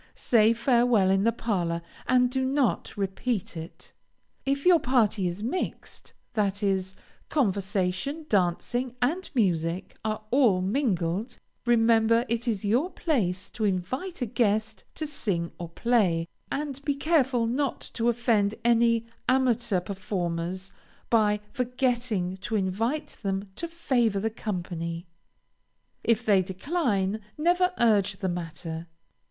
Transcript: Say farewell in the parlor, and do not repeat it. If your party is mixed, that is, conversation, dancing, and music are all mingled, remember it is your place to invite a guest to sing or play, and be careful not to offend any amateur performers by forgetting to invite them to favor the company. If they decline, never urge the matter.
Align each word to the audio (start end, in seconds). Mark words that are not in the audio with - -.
Say 0.15 0.51
farewell 0.53 1.11
in 1.11 1.25
the 1.25 1.31
parlor, 1.31 1.83
and 2.07 2.31
do 2.31 2.43
not 2.43 2.97
repeat 2.97 3.55
it. 3.55 3.93
If 4.47 4.65
your 4.65 4.79
party 4.79 5.27
is 5.27 5.43
mixed, 5.43 6.13
that 6.33 6.63
is, 6.63 6.95
conversation, 7.29 8.25
dancing, 8.27 8.95
and 8.99 9.29
music 9.35 9.95
are 10.03 10.23
all 10.31 10.59
mingled, 10.63 11.37
remember 11.67 12.25
it 12.29 12.47
is 12.47 12.65
your 12.65 12.89
place 12.89 13.51
to 13.51 13.63
invite 13.63 14.23
a 14.23 14.25
guest 14.25 14.85
to 14.95 15.05
sing 15.05 15.51
or 15.59 15.69
play, 15.69 16.27
and 16.51 16.83
be 16.83 16.95
careful 16.95 17.45
not 17.45 17.81
to 17.93 18.09
offend 18.09 18.55
any 18.65 19.05
amateur 19.29 19.79
performers 19.81 20.71
by 21.11 21.39
forgetting 21.53 22.37
to 22.37 22.55
invite 22.55 23.17
them 23.21 23.51
to 23.55 23.67
favor 23.67 24.19
the 24.19 24.31
company. 24.31 25.05
If 26.03 26.25
they 26.25 26.41
decline, 26.41 27.19
never 27.37 27.71
urge 27.77 28.17
the 28.17 28.29
matter. 28.29 28.87